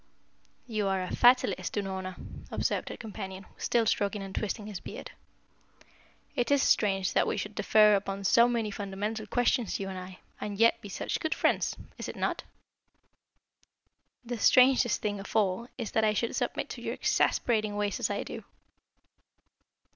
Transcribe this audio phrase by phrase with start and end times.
[0.65, 2.15] "So you are a fatalist, Unorna,"
[2.51, 5.11] observed her companion, still stroking and twisting his beard.
[6.35, 10.17] "It is strange that we should differ upon so many fundamental questions, you and I,
[10.43, 11.75] and yet be such good friends.
[11.99, 12.43] Is it not?"
[14.25, 18.09] "The strangest thing of all is that I should submit to your exasperating ways as
[18.09, 18.43] I do."